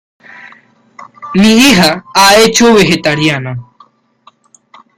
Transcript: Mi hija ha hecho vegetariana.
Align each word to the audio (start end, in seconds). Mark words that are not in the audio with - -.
Mi 1.35 1.51
hija 1.59 2.03
ha 2.15 2.35
hecho 2.37 2.73
vegetariana. 2.73 3.63